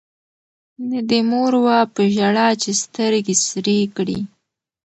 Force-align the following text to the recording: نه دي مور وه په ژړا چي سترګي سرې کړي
نه 0.89 0.99
دي 1.09 1.19
مور 1.29 1.51
وه 1.63 1.77
په 1.93 2.01
ژړا 2.15 2.47
چي 2.61 2.71
سترګي 2.83 3.35
سرې 3.47 3.79
کړي 3.95 4.19